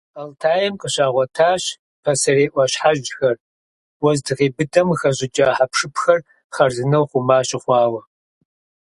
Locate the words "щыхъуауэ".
7.47-8.01